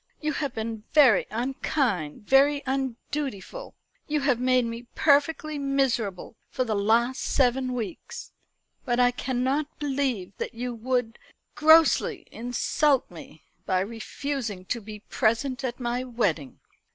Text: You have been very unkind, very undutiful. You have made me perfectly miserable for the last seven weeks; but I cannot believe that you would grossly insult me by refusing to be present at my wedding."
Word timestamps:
You 0.19 0.33
have 0.33 0.55
been 0.55 0.83
very 0.93 1.27
unkind, 1.29 2.23
very 2.23 2.63
undutiful. 2.65 3.75
You 4.07 4.21
have 4.21 4.39
made 4.39 4.65
me 4.65 4.87
perfectly 4.95 5.59
miserable 5.59 6.35
for 6.49 6.63
the 6.63 6.73
last 6.73 7.19
seven 7.21 7.71
weeks; 7.73 8.31
but 8.83 8.99
I 8.99 9.11
cannot 9.11 9.77
believe 9.77 10.35
that 10.39 10.55
you 10.55 10.73
would 10.73 11.19
grossly 11.53 12.25
insult 12.31 13.11
me 13.11 13.43
by 13.67 13.81
refusing 13.81 14.65
to 14.65 14.81
be 14.81 15.01
present 15.01 15.63
at 15.63 15.79
my 15.79 16.03
wedding." 16.03 16.61